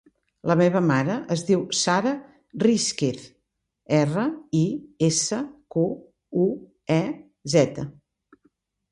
[0.49, 2.13] La meva mare es diu Sara
[2.63, 3.27] Risquez:
[3.97, 4.23] erra,
[4.61, 4.61] i,
[5.09, 5.41] essa,
[5.75, 5.85] cu,
[6.47, 6.47] u,
[6.97, 6.99] e,
[7.55, 7.85] zeta.